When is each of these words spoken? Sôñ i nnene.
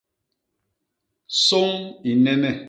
Sôñ 1.45 1.75
i 2.09 2.11
nnene. 2.17 2.51